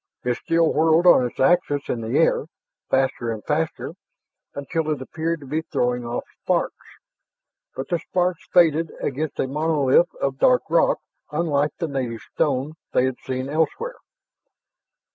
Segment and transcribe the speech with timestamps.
[0.23, 2.45] It still whirled on its axis in the air,
[2.89, 3.93] faster and faster,
[4.55, 6.87] until it appeared to be throwing off sparks,
[7.75, 10.97] but the sparks faded against a monolith of dark rock
[11.31, 13.97] unlike the native stone they had seen elsewhere.